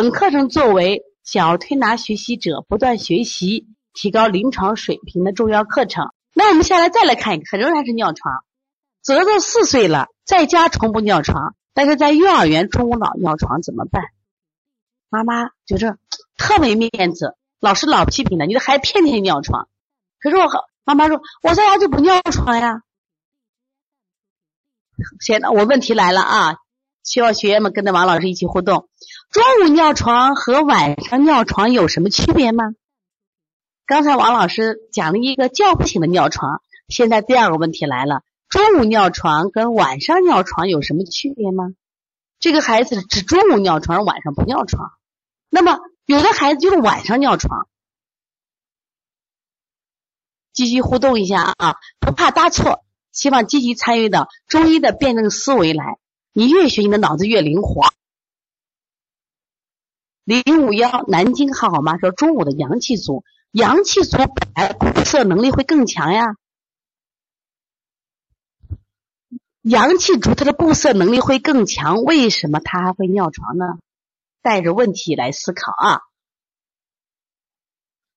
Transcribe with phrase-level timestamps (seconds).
[0.00, 6.12] 本课程作为小儿推拿学习者不断学习、提高临床水平的重要课程。
[6.36, 8.32] 那我们下来再来看一个，很仍然是尿床。
[9.02, 14.04] 泽泽四岁了，在家从不尿床，但是在幼儿园中午老尿床怎么办？
[15.08, 15.98] 妈妈觉着
[16.36, 19.68] 特没面子，老师老批评他，你的孩子天天尿床。
[20.20, 22.82] 可是我和妈妈说，我在家就不尿床呀。
[25.18, 26.56] 现在我问题来了啊！
[27.02, 28.88] 希望学员们跟着王老师一起互动。
[29.30, 32.64] 中午尿床和晚上尿床有什么区别吗？
[33.84, 41.74] 刚才王老师讲了一个叫不醒的尿床，现在第二个问题来了：中午尿床跟晚上尿床有什么区别吗？
[42.38, 44.92] 这个孩子只中午尿床，晚上不尿床。
[45.50, 47.68] 那么有的孩子就是晚上尿床。
[50.54, 52.82] 继续互动一下啊，不怕答错，
[53.12, 55.98] 希望积极参与到中医的辩证思维来。
[56.32, 57.92] 你越学，你的脑子越灵活。
[60.28, 61.96] 零五幺南京号好吗？
[61.96, 66.26] 说中午的阳气足，阳气足本来固摄能力会更强呀。
[69.62, 73.78] 阳气足，它的固摄能力会更强，为什么他还会尿床呢？
[74.42, 76.00] 带着问题来思考啊。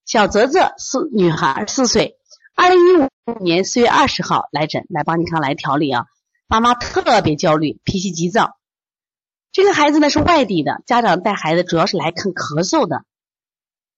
[0.04, 2.18] 小泽泽四女孩四岁，
[2.56, 2.98] 二零一
[3.32, 6.08] 五年四月二十号来诊，来帮你看来调理啊。
[6.48, 8.58] 妈妈特别焦虑，脾气急躁。
[9.52, 13.04] 这个孩子呢是外地的，家长带孩子主要是来看咳嗽的，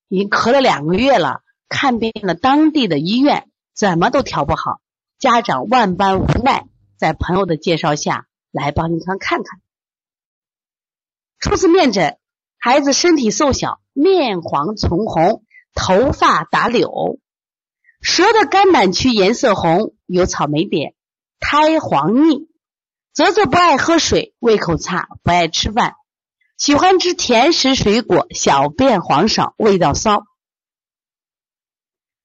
[0.08, 4.82] 已经咳了两个月了，看遍了当地的医院，怎么都调不好。
[5.20, 6.66] 家长万般无奈，
[6.98, 9.62] 在朋友的介绍下来帮您康看看。
[11.40, 12.18] 初次面诊，
[12.58, 15.44] 孩子身体瘦小，面黄唇红，
[15.76, 17.20] 头发打绺，
[18.02, 20.96] 舌的肝胆区颜色红，有草莓点，
[21.40, 22.50] 苔黄腻。
[23.14, 25.94] 泽泽不爱喝水，胃口差，不爱吃饭，
[26.58, 30.24] 喜欢吃甜食水果，小便黄少，味道骚，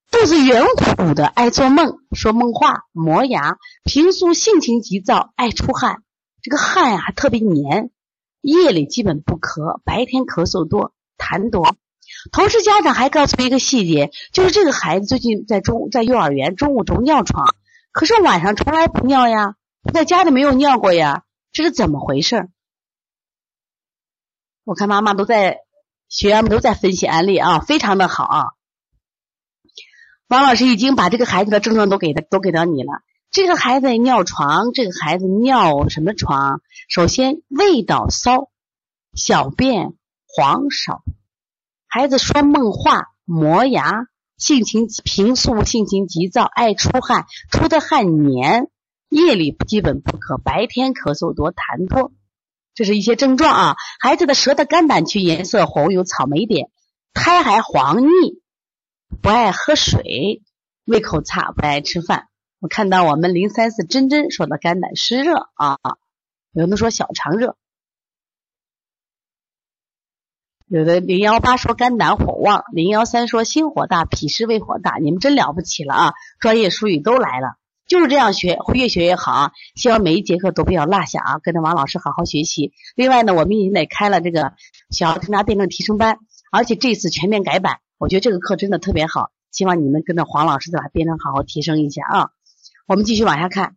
[0.09, 6.01] 肚子圆鼓鼓的，爱做梦，说梦话，磨牙，平素性情急躁，爱出汗，
[6.41, 7.91] 这个汗呀还特别黏，
[8.41, 11.75] 夜里基本不咳，白天咳嗽多，痰多。
[12.31, 17.45] 同时家长还告诉一个细节，就是这个孩子最近在中在幼儿园中午总尿床，
[17.91, 19.53] 可是晚上从来不尿呀。
[19.93, 22.49] 在家里没有尿过呀，这是怎么回事？
[24.63, 25.61] 我看妈妈都在，
[26.09, 28.43] 学员们都在分析案例啊，非常的好啊。
[30.27, 33.01] 王老师已经把这个孩子的症状都给他都给到你了。
[33.31, 36.61] 这个孩子尿床，这个孩子尿什么床？
[36.87, 38.51] 首先味道骚，
[39.13, 39.93] 小便
[40.27, 41.03] 黄少，
[41.87, 44.07] 孩子说梦话，磨牙，
[44.37, 48.69] 性情平素性情急躁，爱出汗，出的汗黏。
[49.09, 52.13] 夜里基本不咳，白天咳嗽多，痰多，
[52.75, 53.75] 这是一些症状啊。
[53.99, 56.69] 孩子的舌的肝胆区颜色红，有草莓点，
[57.13, 58.41] 苔还黄腻，
[59.21, 60.43] 不爱喝水，
[60.85, 62.27] 胃口差，不爱吃饭。
[62.59, 65.79] 我看到我们零三四真真说的肝胆湿热啊，
[66.51, 67.55] 有的说小肠热，
[70.67, 74.97] 有的零幺八说肝胆火旺，零幺三说心火大，脾湿胃火大。
[74.97, 77.58] 你们真了不起了啊，专业术语都来了。
[77.89, 79.51] 就是这样学，会越学越好啊！
[79.75, 82.71] 希望每一节课都不要落下啊，跟着王老师好好学习。
[82.95, 84.53] 另外呢，我们已经得开了这个
[84.91, 86.19] 小儿推拿辩证提升班，
[86.51, 89.31] 而且这次全面改版，我觉得这个课真的特别好。
[89.51, 92.29] 希望你们跟着黄老师再把辩证好好提升一下啊！
[92.87, 93.75] 我们继续往下看，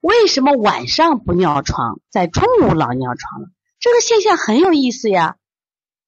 [0.00, 3.48] 为什么晚上不尿床，在中午老尿床了？
[3.78, 5.36] 这个现象很有意思呀。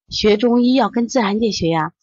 [0.09, 1.93] 学中医要跟自然界学呀。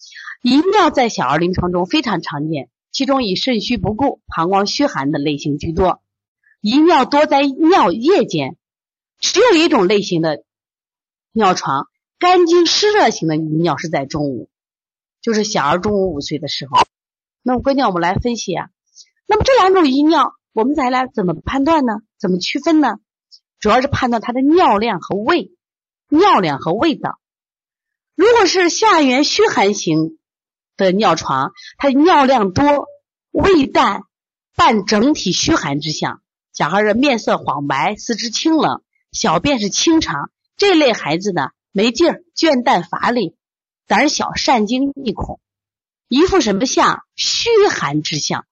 [0.41, 2.71] 遗尿在小儿临床中非常常见。
[2.96, 6.00] 其中以肾虚不固、膀胱虚寒的类型居多，
[6.62, 8.56] 遗尿多在尿夜间，
[9.19, 10.44] 只有一种类型的
[11.31, 11.88] 尿床，
[12.19, 14.48] 肝经湿热型的遗尿是在中午，
[15.20, 16.87] 就是小儿中午午睡的时候。
[17.43, 18.70] 那么关键我们来分析啊，
[19.26, 21.98] 那么这两种遗尿，我们再来怎么判断呢？
[22.19, 22.96] 怎么区分呢？
[23.58, 25.52] 主要是判断它的尿量和味，
[26.08, 27.20] 尿量和味道。
[28.14, 30.19] 如果是下元虚寒型。
[30.76, 32.87] 的尿床，它尿量多，
[33.31, 34.02] 胃淡，
[34.55, 36.20] 伴整体虚寒之象。
[36.52, 38.82] 小孩的面色黄白，四肢清冷，
[39.12, 40.31] 小便是清长。
[40.56, 43.37] 这类孩子呢，没劲儿、倦怠乏力、
[43.87, 45.38] 胆小、善惊易恐，
[46.08, 47.02] 一副什么相？
[47.14, 48.46] 虚寒之相。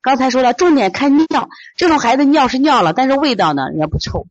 [0.00, 4.26] 刚才说了，重点看尿，这种孩子尿是尿了，但是味道呢，也不臭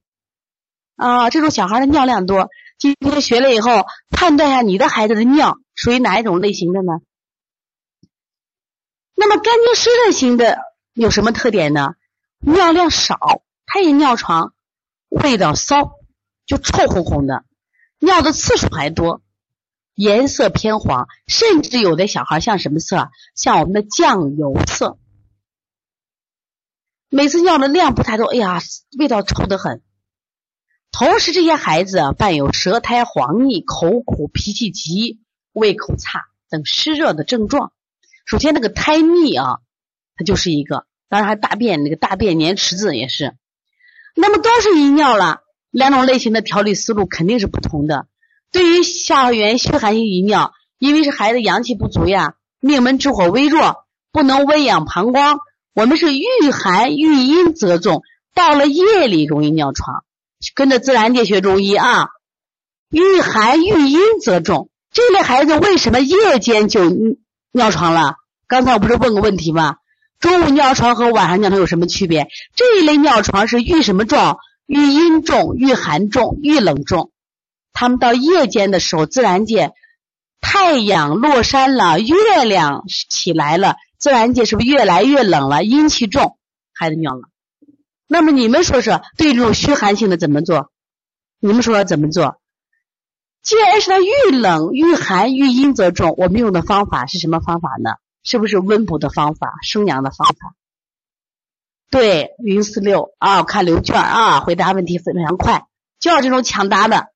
[0.96, 1.30] 啊。
[1.30, 6.94] 这种小孩的尿量多，今天学了以后，判断一下你的孩子的尿属于哪一种类型的呢？
[9.22, 10.58] 那么干净湿热型的
[10.94, 11.94] 有什么特点呢？
[12.40, 14.56] 尿量少，他也尿床，
[15.10, 15.92] 味道骚，
[16.48, 17.46] 就臭烘烘的。
[18.00, 19.22] 尿的次数还多，
[19.94, 23.12] 颜色偏黄，甚至有的小孩像什么色？
[23.36, 24.98] 像我们的酱油色。
[27.08, 28.60] 每次尿的量不太多，哎呀，
[28.98, 29.84] 味道臭得很。
[30.92, 35.22] 同时，这些孩子伴有舌苔黄腻、口苦、脾气急、
[35.52, 37.72] 胃口差等湿热的症状。
[38.26, 39.58] 首先，那个胎腻啊，
[40.16, 43.34] 它就是一个；当然，还大便那个大便粘池子也是。
[44.16, 45.40] 那么都是遗尿了。
[45.72, 48.08] 两种类型的调理思路肯定是不同的。
[48.52, 55.40] 对于下元虚寒性遗尿，因为是孩子阳气不足呀，命门之火微弱，不能温养膀胱，
[55.74, 58.02] 我们是遇寒遇阴则重，
[58.36, 60.04] 到了夜里容易尿床。
[60.56, 62.10] 跟着自然界学中医啊，
[62.90, 64.70] 遇寒遇阴则重。
[64.92, 66.82] 这类孩子为什么夜间就
[67.52, 68.16] 尿床了？
[68.48, 69.78] 刚才我不是问个问题吗？
[70.20, 72.28] 中午尿床和晚上尿床有什么区别？
[72.56, 74.38] 这一类尿床是遇什么重？
[74.68, 77.12] 遇阴重、遇寒重、遇冷重，
[77.74, 79.74] 他们到夜间的时候，自然界
[80.40, 85.66] 太阳落山了，月亮起来了，自然界是不是越来越冷了？
[85.66, 86.38] 阴气重，
[86.74, 87.22] 孩子尿了。
[88.08, 90.72] 那么你们说说，对这种虚寒性的怎么做？
[91.42, 92.41] 你们说说怎么做？
[93.42, 97.96] 既然是它遇冷、遇寒、遇阴则重，我们用的方法是什么方法呢？
[98.24, 100.54] 是不是温补的方法、生阳的方法？
[101.90, 105.66] 对，云四六啊，看刘娟啊，回答问题非常快，
[106.00, 107.08] 就要这种抢答的，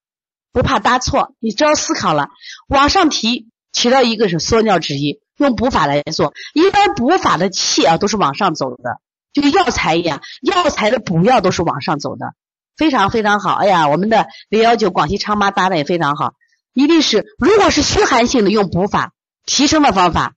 [0.52, 2.28] 不怕答错，你只要思考了，
[2.68, 9.00] 往上提，起到一个是缩尿止遗，用补法来做，一般补法的气啊都是往上走的，
[9.32, 12.34] 就药材一样，药材的补药都是往上走的，
[12.76, 13.54] 非常非常好。
[13.54, 16.34] 哎呀，我们的零幺九广西昌妈搭的也非常好，
[16.72, 19.12] 一定是如果是虚寒性的，用补法
[19.44, 20.34] 提升的方法，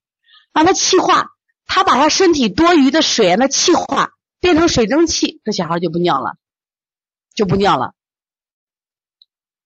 [0.54, 1.30] 让他气化，
[1.66, 4.12] 他把他身体多余的水让他气化。
[4.42, 6.38] 变成水蒸气，这小孩就不尿了，
[7.36, 7.94] 就不尿了。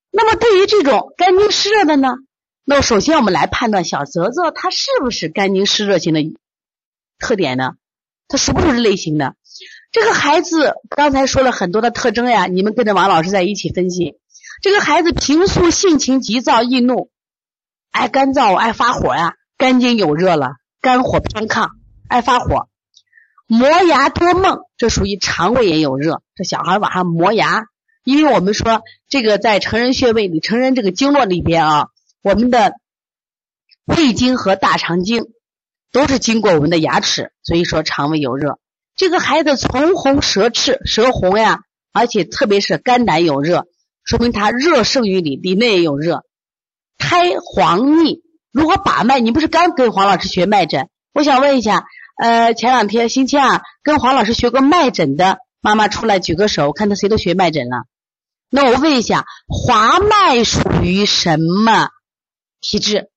[0.10, 2.16] 那么对于这种肝经湿热的呢？
[2.64, 6.22] 那首先我们来判断小泽泽他是不是肝经湿热型的
[7.19, 7.76] 特点呢？
[8.28, 9.36] 他属不属于类型的？
[9.92, 14.18] 这个孩子刚才说了很多的特征呀，你们跟着王老师在一起分析。
[14.62, 17.10] 这个孩子平素性情急躁易怒，
[17.92, 21.70] 爱干燥爱发火呀，肝经有热了，肝火偏亢，
[22.08, 22.70] 爱发火。
[23.46, 26.24] 磨牙多梦，这属于肠胃也有热。
[26.34, 27.66] 这小孩晚上磨牙，
[28.04, 31.88] 因为我们说这个在成人穴位里、成人这个经络里边啊，
[32.24, 32.74] 我们的
[33.86, 35.26] 胃经和大肠经
[35.94, 38.60] 都是经过我们的牙齿，所以说肠胃有热。
[38.98, 41.62] 这个孩子唇红舌赤，舌红呀，
[41.94, 43.68] 而且特别是肝胆有热，
[44.04, 46.25] 说明他热盛于里，里内也有热。
[46.98, 49.22] 苔黄腻，如何把脉？
[49.22, 50.90] 你不是刚跟黄老师学脉诊？
[51.13, 51.86] 我想问一下。
[52.16, 57.86] 呃，前两天星期二跟黄老师学过脉诊的妈妈出来举个手，看他谁都学脉诊了。
[58.51, 61.90] 那我问一下，滑脉属于什么
[62.62, 63.10] 体质？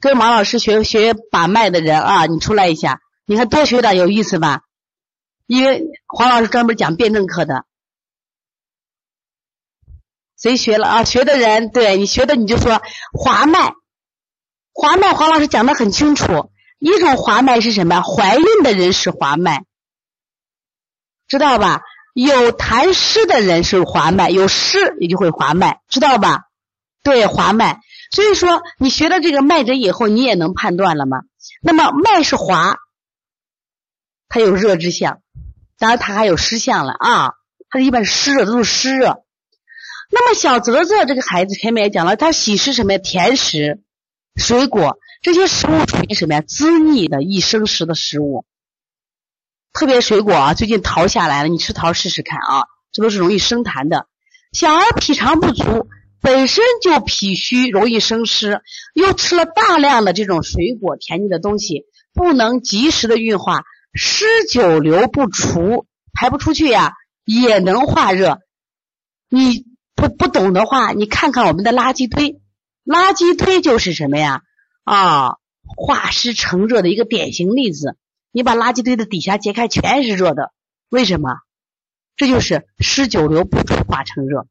[0.00, 4.62] 跟王老师学学把脉的人啊，你出来一下，你看多学点有意思吧？
[5.46, 7.64] 因为黄老师专门讲辩证课的，
[10.36, 11.04] 谁学了啊？
[11.04, 12.82] 学的人，对你学的你就说
[13.12, 13.72] 滑脉，
[14.72, 16.50] 滑脉黄老师讲的很清楚。
[16.78, 18.02] 一种滑脉是什么？
[18.02, 19.64] 怀孕的人是滑脉，
[21.26, 21.80] 知道吧？
[22.14, 26.44] 有痰湿的人是滑脉，有湿也就会滑脉，知道吧？
[27.02, 27.80] 对，滑脉。
[28.10, 31.22] 所以说，你学了这个脉诊以后，你也能判断了吗？
[31.62, 32.76] 那么脉是滑，
[34.28, 35.20] 它有热之象，
[35.78, 37.34] 当然它还有湿象了啊。
[37.70, 39.24] 它一般湿热都是湿热。
[40.10, 42.98] 那么小泽泽这个孩子前面也讲了，他喜吃什么呀？
[42.98, 43.82] 甜食、
[44.36, 44.98] 水果。
[45.20, 46.40] 这些食物属于什么呀？
[46.40, 48.46] 滋腻的易生食的食物，
[49.74, 54.06] 特别水果啊，最近桃下来了，你吃桃试试看啊，这都是容易生痰的。
[54.52, 58.60] 小儿脾肠不足，本身就脾虚，容易生湿，
[58.94, 63.62] 又吃了大量的这种水果甜腻的东西，不能及时的运化，
[63.94, 66.92] 湿久留不除，排不出去呀，
[67.24, 68.40] 也能化热。
[69.28, 72.40] 你不不懂的话，你看看我们的垃圾堆，
[72.84, 74.42] 垃圾堆就是什么呀？
[74.84, 75.36] 啊，
[75.76, 77.96] 化湿成热的一个典型例子。
[78.32, 80.52] 你把垃圾堆的底下揭开，全是热的，
[80.88, 81.30] 为什么？
[82.16, 84.46] 这就是湿久留不除化成热。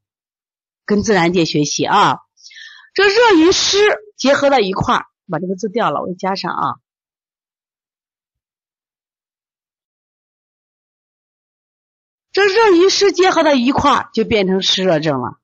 [0.88, 2.18] 跟自然界学习啊。
[2.96, 3.78] 这热与湿
[4.18, 6.76] 结合到一块儿，把这个字掉了，我加上啊。
[12.32, 15.38] 这热与湿结合到一块儿，就变成湿热症了。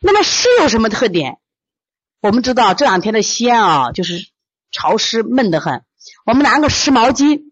[0.00, 1.38] 那么湿有什么特点？
[2.20, 4.30] 我们知道这两天的西安啊，就是
[4.70, 5.84] 潮湿闷得很。
[6.24, 7.51] 我们拿个湿毛巾，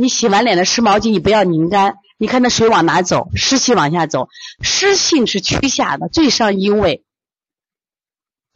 [0.00, 3.28] 你洗完脸的湿毛巾，你不要拧干，你看那水往哪走？
[3.34, 4.30] 湿气往下走，
[4.62, 7.04] 湿性是趋下的，最伤阴位。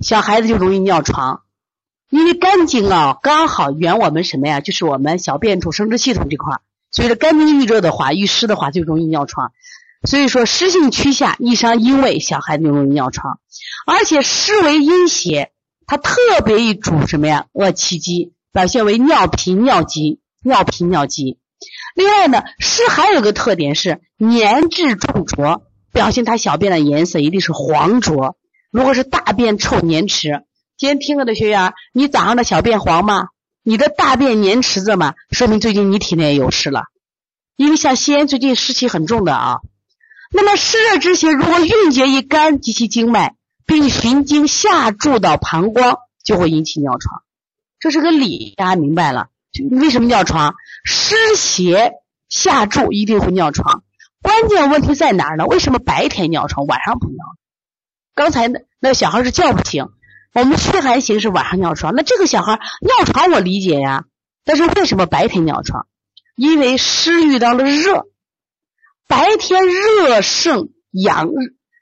[0.00, 1.42] 小孩子就容易尿床，
[2.08, 4.62] 因为肝经啊刚好圆我们什么呀？
[4.62, 6.60] 就是我们小便处生殖系统这块儿。
[6.90, 9.52] 所以说，肝经郁热的话，遇湿的话就容易尿床。
[10.08, 13.38] 所以说，湿性趋下，易伤阴位，小孩子就容易尿床。
[13.86, 15.52] 而且湿为阴邪，
[15.86, 17.48] 它特别易主什么呀？
[17.52, 21.38] 恶气机，表现为尿频、尿急、尿频、尿急。
[21.94, 28.36] 另外呢，湿还有个特点是粘滞重浊，表现它小便的颜色一定是黄浊。
[28.70, 30.42] 如果是大便臭黏迟，
[30.76, 33.28] 今天听课的学员，你早上的小便黄吗？
[33.62, 36.82] 你的大便粘池子嘛，说明最近你体内有湿了。
[37.56, 39.60] 因为像西安最近湿气很重的啊，
[40.32, 47.22] 那么湿热之邪如果蕴结于肝及其经脉，并循经下注到膀胱，就会引起尿床。
[47.78, 49.28] 这是个理，大家明白了？
[49.70, 50.54] 为什么尿床？
[50.84, 51.92] 湿邪
[52.28, 53.84] 下注一定会尿床。
[54.22, 55.46] 关键问题在哪儿呢？
[55.46, 57.16] 为什么白天尿床，晚上不尿？
[58.14, 59.88] 刚才那那小孩是叫不醒。
[60.32, 64.04] 我们虚寒型是晚上尿床，那这个小孩尿床我理解呀，
[64.44, 65.86] 但是为什么白天尿床？
[66.34, 68.06] 因为湿遇到了热，
[69.06, 71.28] 白天热盛阳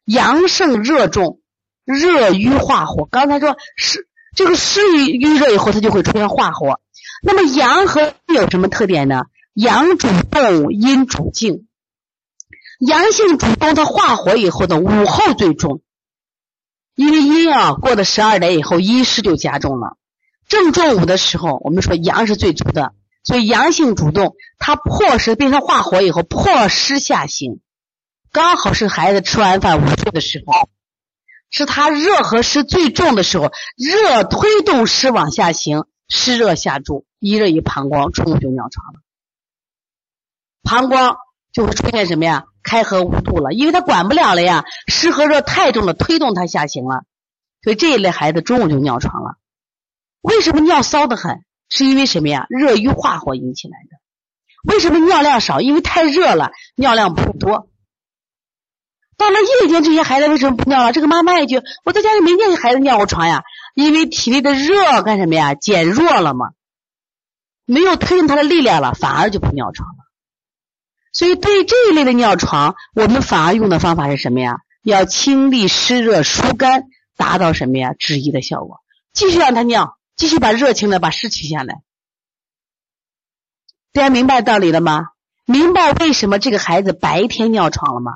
[0.05, 1.41] 阳盛热重，
[1.87, 3.07] 热瘀化火。
[3.11, 6.79] 刚才说湿这个湿遇遇热以后，它就会出现化火。
[7.25, 9.23] 那么阳和阴有什么特点呢？
[9.55, 11.69] 阳主动，阴主静。
[12.81, 15.83] 阳性主动，它化火以后的午后最重。
[16.97, 19.97] 因为阴啊，过了十二点以后，阴湿就加重了。
[20.49, 27.61] 正中午的时候，我们说阳是最足的，所以阳性主动，它破湿变成化火以后，破湿下行，
[28.33, 30.69] 刚好是孩子吃完饭午睡的时候，
[31.51, 39.01] 是他热和湿最重的时候，热推动湿往下行，湿热下注，一热一膀胱，中午就尿床了，
[40.65, 41.19] 膀胱
[41.53, 42.47] 就会出现什么呀？
[42.65, 47.05] 开合无度了，因为他管不了了呀，湿和热太重了，推动他下行了，
[47.63, 49.37] 所以这一类孩子中午就尿床了。
[50.21, 51.45] 为什么尿骚的很？
[51.69, 52.47] 是因为什么呀？
[52.49, 54.73] 热瘀化火引起来的。
[54.75, 55.61] 为什么尿量少？
[55.61, 57.69] 因为太热了，尿量不多。
[59.17, 60.93] 到了夜间，这些孩子为什么不尿了？
[60.93, 63.45] 这个妈妈一句：“我在家里没见孩子尿过床呀。”
[63.77, 65.55] 因为体内的热干什么呀？
[65.55, 66.51] 减弱了嘛，
[67.73, 70.05] 没有推动他的力量了，反而就不尿床了。
[71.13, 74.59] 所以，对这一类的尿床，我们反而用的方法是什么呀？
[74.83, 76.85] 要清利湿热疏肝，
[77.17, 77.95] 达到什么呀？
[77.99, 78.81] 止遗的效果。
[79.13, 81.83] 继续让他尿，继续把热清了，把湿取下来。
[83.93, 85.09] 大家明白道理了吗？
[85.45, 88.13] 明白为什么这个孩子白天尿床了吗？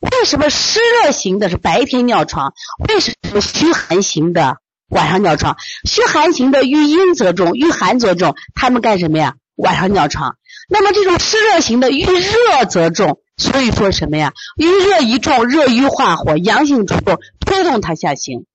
[0.00, 2.52] 为什么湿热型的是白天尿床？
[2.88, 5.56] 为什么虚寒型的晚上尿床？
[5.84, 9.36] 虚寒型的遇阴则重，遇寒则重，他们干什么呀？
[9.56, 10.36] 晚上尿床。
[10.68, 14.32] 那么这种湿热型的遇热则重，所以说什么呀？
[14.56, 18.46] 遇热一重，热瘀化火，阳性主动推动它下行。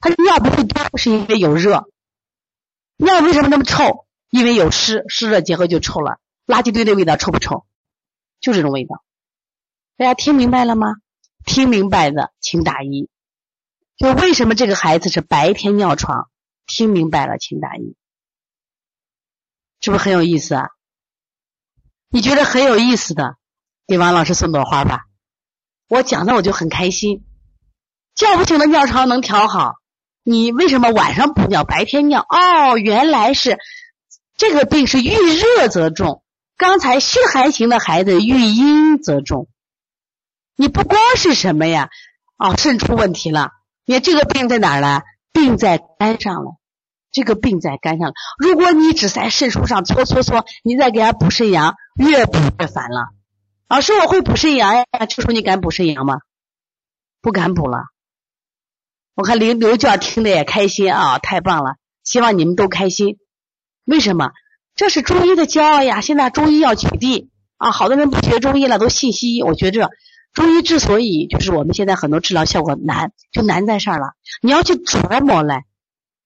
[0.00, 1.88] 它尿不会多，是因为有热。
[2.96, 4.06] 尿为什么那么臭？
[4.30, 6.18] 因为有湿，湿热结合就臭了。
[6.46, 7.64] 垃圾堆的味道臭不臭？
[8.40, 9.02] 就这种味道。
[9.96, 10.96] 大家听明白了吗？
[11.44, 13.08] 听明白的请打一。
[13.96, 16.28] 就为什么这个孩子是白天尿床？
[16.66, 17.96] 听明白了请打一。
[19.80, 20.68] 是不是很有意思啊？
[22.08, 23.36] 你觉得很有意思的，
[23.86, 25.06] 给王老师送朵花吧。
[25.88, 27.24] 我讲的我就很开心。
[28.14, 29.74] 叫不醒的尿床能调好，
[30.22, 32.20] 你为什么晚上不尿，白天尿？
[32.28, 33.58] 哦，原来是
[34.36, 36.22] 这个病是遇热则重。
[36.56, 39.48] 刚才虚寒型的孩子遇阴则重。
[40.54, 41.88] 你不光是什么呀？
[42.36, 43.50] 哦，肾出问题了。
[43.84, 45.02] 你看这个病在哪儿了？
[45.32, 46.56] 病在肝上了。
[47.10, 53.08] 这个病在肝上了，如果你只在肾腧上搓搓搓，你再给他补肾阳，越补越烦了。
[53.68, 56.20] 老师，我会补肾阳呀，这时候你敢补肾阳吗？
[57.20, 57.84] 不敢补了。
[59.14, 61.74] 我看刘刘教听的也开心啊，太棒了！
[62.02, 63.18] 希望你们都开心。
[63.84, 64.30] 为什么？
[64.74, 66.00] 这是中医的骄傲呀！
[66.00, 69.42] 现在中医要取缔啊，好多人不学中医了，都信西医。
[69.42, 69.90] 我觉着
[70.32, 74.14] 中医之所以就是我们现在很多治疗效果难，就难在这儿了。
[74.40, 75.64] 你要去琢磨来。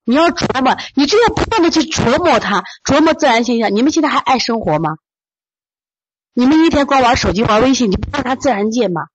[0.09, 3.75] 你要琢磨，你只有不断的去琢磨它，琢磨自然现象。
[3.75, 4.91] 你们现在还爱生活吗？
[6.33, 9.07] 你们一天光玩手机、玩微信，你不看它自然界吗？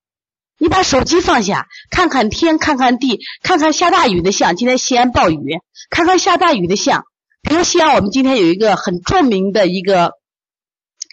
[0.57, 4.57] 你把手机放下，看看天，看看地，看看下大雨的像。
[4.57, 7.05] 今天西安暴雨，看看下大雨的像。
[7.41, 10.11] 比如西安，我们今天有一个很著名的一个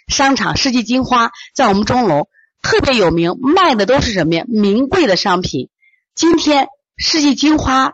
[0.09, 2.27] 商场——世纪金花，在我们钟楼
[2.63, 4.45] 特别有名，卖的都是什么呀？
[4.49, 5.71] 名贵的商品。
[6.15, 7.93] 今天世纪金花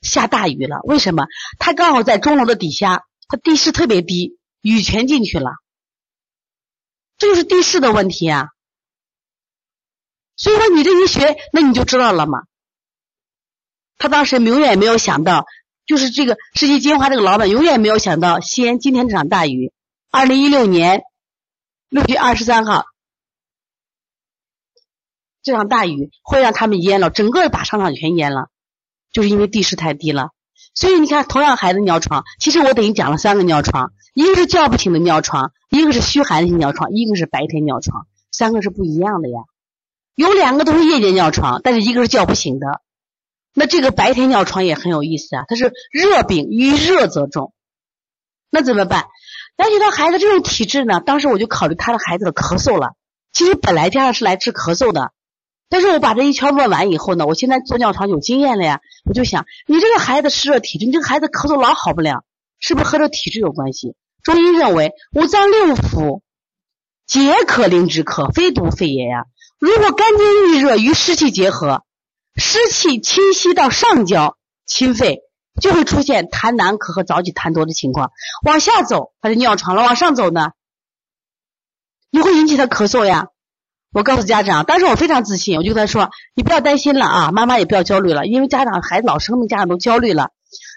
[0.00, 1.26] 下大雨了，为什么？
[1.58, 5.50] 它刚好在钟楼的底下，它地势特别低，雨全进去了。
[7.18, 8.48] 这就是地势的问题啊。
[10.36, 12.42] 所以说你这一学，那你就知道了嘛。
[13.98, 15.44] 他当时永远没有想到，
[15.84, 19.72] 就是这个世纪金花这个老板永远没有想到，西安今天这场大雨，
[20.10, 21.02] 二零一六年
[21.88, 22.84] 六月二十三号，
[25.48, 28.48] 这场大雨会让他们淹了，整个把商场全淹了，
[29.10, 30.28] 就是因为地势太低了。
[30.74, 39.40] 所以你看，同样孩子尿床，其实我等于讲了三个尿床，一个是叫不醒的尿床，一个是虚寒性尿床，一个是白天尿床，三个是不一样的呀。
[40.14, 42.82] 有两个都是夜间尿床，但是一个是叫不醒的。
[43.54, 47.54] 那这个白天尿床也很有意思啊，它是热病，遇热则重。
[48.50, 49.06] 那怎么办？
[49.56, 52.90] 了解到孩子这种体质呢，当时我就考虑他的孩子的咳嗽了。
[53.30, 55.12] 其实本来家长是来治咳嗽的，
[55.70, 62.24] 但是我把这一圈问完以后呢，我现在做尿床有经验了呀，我就想，你这个孩子湿热体质，你这个孩子咳嗽老好不了，
[62.58, 63.94] 是不是和这体质有关系？
[64.22, 66.22] 中医认为五脏六腑
[67.06, 69.24] 皆可灵之咳，非独肺也呀。
[69.58, 71.84] 如果肝经郁热与湿气结合，
[72.36, 75.20] 湿气侵袭到上焦，侵肺，
[75.60, 78.10] 就会出现痰难咳和早起痰多的情况。
[78.44, 80.52] 往下走，他就尿床了；往上走呢，
[82.10, 83.28] 你会引起他咳嗽呀。
[83.92, 90.30] 我告诉家长，当时我非常自信，我就跟他说：“你不要担心了啊，妈妈也不要焦虑了，因为家长孩子老生病，家长都焦虑了。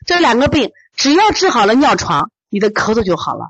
[0.06, 3.50] 这两个病只要治好了尿床，你的咳嗽就好了。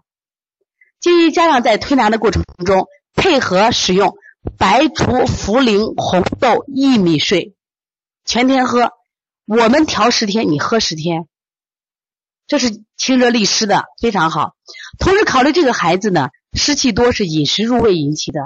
[1.00, 4.16] 建议家长在推拿的过程中配合使用。”
[4.58, 7.54] 白术、茯苓、红豆、薏米水，
[8.26, 8.90] 全天喝。
[9.46, 11.28] 我们调十天，你喝十天，
[12.48, 14.56] 这是清热利湿的，非常好。
[14.98, 18.40] 同时考虑这个孩子呢，湿气多是饮食入胃引起的，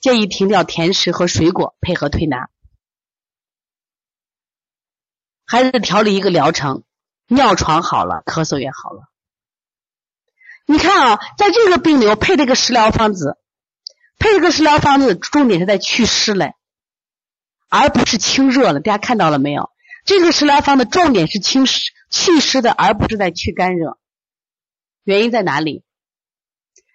[0.00, 2.48] 建议停掉甜食和水果，配合推拿。
[5.44, 6.84] 孩子调理一个疗程，
[7.26, 9.08] 尿床好了，咳嗽也好了。
[10.66, 13.38] 你看啊，在这个病里，我配了一个食疗方子。
[14.18, 16.54] 配这个食疗方子，重点是在祛湿嘞，
[17.68, 18.80] 而不是清热了。
[18.80, 19.70] 大家看到了没有？
[20.04, 23.98] 这个食疗方的重点是清湿、祛湿的，而不是在祛干热。
[25.04, 25.84] 原因在哪里？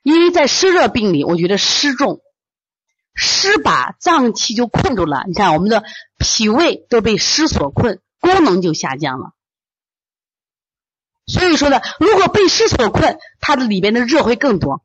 [0.04, 2.23] 因为在湿热病里，我觉得湿重，
[3.14, 5.24] 湿把脏器就困住了。
[5.28, 5.84] 你看，我们的
[6.18, 9.34] 脾胃都被湿所困，功能就下降了。
[11.26, 14.84] 所以说呢，如果被湿所困，它的里边的热会更多。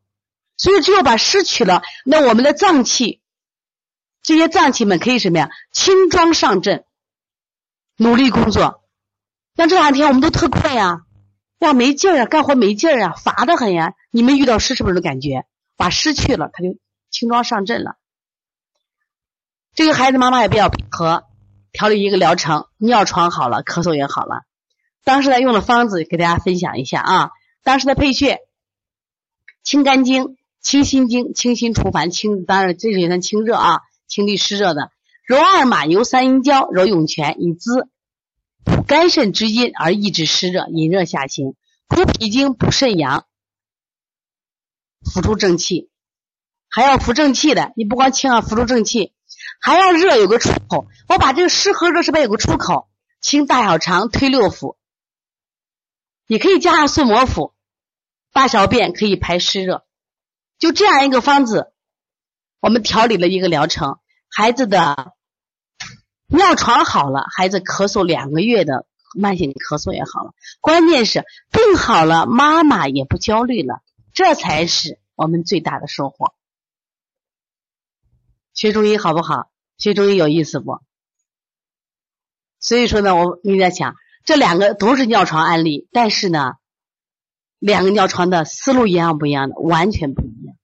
[0.57, 3.21] 所以只有把湿去了，那我们的脏器，
[4.23, 5.51] 这些脏器们可以什么呀？
[5.73, 6.85] 轻装上阵，
[7.97, 8.85] 努力工作。
[9.57, 11.03] 像这两天我们都特困呀，
[11.59, 13.95] 呀没劲儿啊，干活没劲儿啊，乏得很呀。
[14.11, 15.45] 你们遇到湿是不是感觉？
[15.77, 16.77] 把湿去了，他就
[17.11, 17.98] 轻装上阵了。
[19.79, 21.23] 这个孩子妈妈也比较配合，
[21.71, 24.43] 调理一个疗程，尿床好了，咳嗽也好了。
[25.05, 27.31] 当时呢用的方子给大家分享一下啊，
[27.63, 28.41] 当时的配穴：
[29.63, 30.37] 清肝经。
[30.61, 34.91] 清心经，清心除烦，清当然这也算清热啊，清利湿热的。
[35.25, 37.89] 揉二马油三阴交，揉涌泉以滋
[38.65, 41.55] 补肝肾之阴而抑制湿热，引热下行。
[41.87, 43.27] 补脾经，补肾阳，
[45.05, 45.89] 辅助正气。
[46.69, 49.13] 还要扶正气的，你不光清啊，辅助正气，
[49.61, 50.87] 还要热有个出口。
[51.09, 52.89] 我把这个湿和热是不是有个出口？
[53.21, 54.77] 清大小肠，推六腑。
[56.27, 57.55] 你可以加上顺摩腹，
[58.33, 59.87] 大小便可以排湿热。
[60.59, 61.73] 就这样一个方子，
[62.61, 65.15] 我们调理了一个疗程，孩子的
[66.27, 76.35] 尿床好了，孩子咳嗽两个月的慢性咳嗽也好了，关键是病好了，妈妈也不焦虑了，这才是我们最大的收获。
[78.59, 79.53] 学中医好不好？
[79.77, 80.81] 学中医有意思不？
[82.59, 83.95] 所以说呢，我你在想，
[84.25, 86.55] 这两个都是尿床案例，但是呢。
[87.61, 90.57] 两个尿床的思路一样不一样的，完全不一样。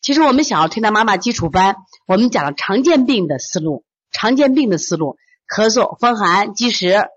[0.00, 7.08] 其实我们想要推拿妈妈基础班，我们讲了常见病的思路，常见病的思路，咳嗽、风寒、积食，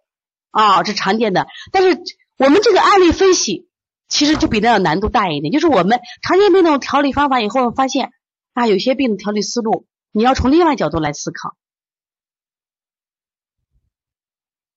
[0.49, 1.47] 啊，这常见的。
[1.71, 2.01] 但是
[2.35, 3.69] 我们这个案例分析，
[4.09, 5.53] 其实就比那要难度大一点。
[5.53, 8.11] 就是我们常见病那种调理方法以后，发现
[8.53, 11.55] 啊，有些病的调理思路，你要从另外角度来思考。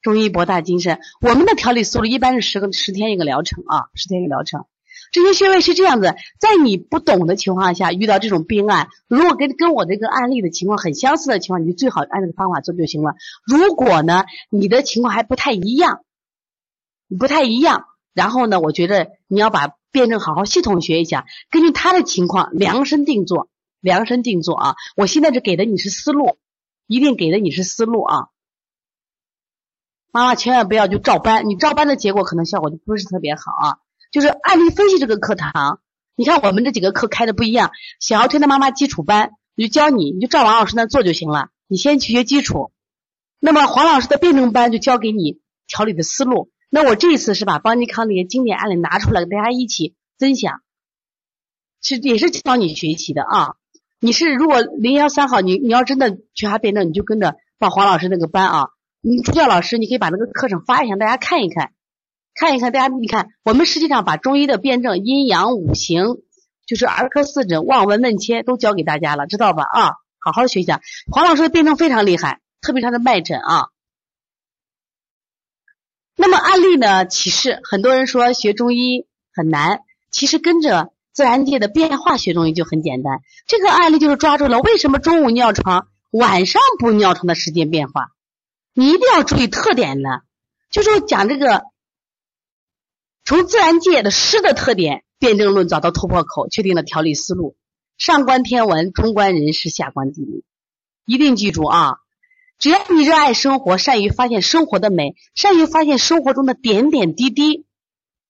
[0.01, 4.67] 中医博大精深，我们的调理思路一般是十个十天一个疗程啊，十天一个疗程。
[5.13, 13.15] 这些穴位是这样子，在你不懂的情况下遇到这种病案，如果跟跟我这个案例的情况很相似的情况，你就最好按这个方法做就行了。
[13.47, 16.05] 如果呢，你的情况还不太一样，
[17.19, 23.49] 不太一样，然后呢，我觉得你要把辩证好好系统学一下，根据他的情况量身定做，
[23.93, 24.77] 量身定做啊！
[24.97, 26.39] 我现在是给的你是思路，
[26.87, 28.29] 一定给的你是思路啊！
[30.11, 33.79] 妈妈千万不要就照搬，你照搬的结果可能效果就不是特别好啊。
[34.11, 35.81] 就是案例分析这个课堂，
[36.15, 37.73] 你看我们这几个课开的不一样。
[38.01, 41.51] 想要推的妈妈基础班，你就教你，你就照王老师那做就行了。
[41.67, 42.73] 你先去学基础。
[43.41, 46.51] 那么黄老师的辩证班就教给你调理的思路。
[46.71, 50.63] 那我这一次是把邦尼康那些经典案例拿出来，跟大家一起分享，
[51.83, 53.57] 是也是教你学习的啊。
[54.01, 58.69] 你是如果零幺三号，你你要真的缺乏辩证，你就跟着报黄老师那个班啊。
[59.01, 61.73] 你助教老师，你可以把那个课程发一下，大家看一看。
[62.35, 66.17] 看一看，大家你看，我们实际上把中医的辩证、阴阳五行，
[66.67, 69.63] 就是儿科四诊、望闻问切都教给大家了，知道吧？
[69.63, 70.81] 啊，好好学一下。
[71.13, 73.67] 黄老师的辩证非常厉害，特别他的脉诊啊。
[76.17, 77.05] 那么案例呢？
[77.05, 79.81] 启示很多人说学中医很难，
[80.11, 83.21] 其实跟着自然界的变化学中医就很简单。
[83.47, 88.09] 这个案例就是抓住了为什么中午尿床，晚上不尿床的时间变化。
[88.75, 90.11] 你一定要注意特点呢，
[90.71, 91.63] 就是讲这个。
[93.25, 97.57] 从自然界的湿的特点，辩证论找到突破口，确定了调理思路。
[97.97, 100.45] 上观天文，中观人事，下观地理。
[101.07, 101.95] 一定记住啊！
[102.59, 107.65] 只要你热爱生活，善于发现生活的美，善于发现生活中的点点滴滴，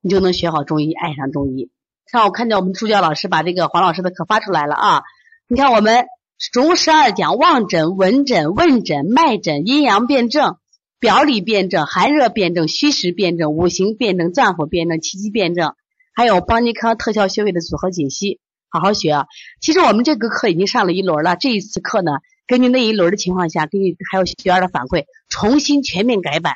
[0.01, 1.71] 你就能学好中医，爱上中医。
[2.11, 5.03] 看，我看见我们助教老师把这个黄老师的课发出来了啊！
[5.49, 6.07] 你看，我们
[6.53, 10.57] 中十二讲望诊、闻诊、问诊、脉诊、阴阳辩证。
[11.01, 15.75] 表里辩证、寒热辩证、虚实辩证、五行辩证、脏腑辩证、气机辩证，
[16.15, 18.41] 还有邦尼康特效穴位的组合解析，
[18.71, 19.27] 好好学啊！
[19.61, 22.13] 其实我们这个课已经上了一轮了，这一次课呢，
[22.47, 26.55] 根据那一轮的情况下，根据还有学员的反馈，重新全面改版，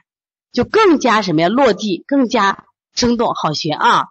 [0.50, 1.48] 就更加什么呀？
[1.50, 4.06] 落地，更加生动，好学啊！